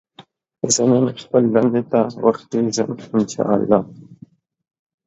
[0.73, 3.79] زه نن خپلې دندې ته وختي ځم ان شاءالله